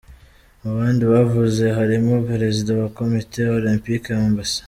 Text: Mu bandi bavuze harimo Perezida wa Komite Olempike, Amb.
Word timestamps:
Mu 0.61 0.69
bandi 0.77 1.03
bavuze 1.13 1.63
harimo 1.77 2.13
Perezida 2.29 2.71
wa 2.81 2.87
Komite 2.97 3.39
Olempike, 3.57 4.09
Amb. 4.25 4.37